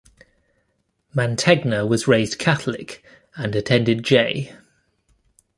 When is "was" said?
1.87-2.07